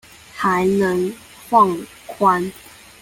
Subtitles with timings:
[0.35, 1.13] 還能
[1.47, 1.77] 放
[2.17, 2.51] 寬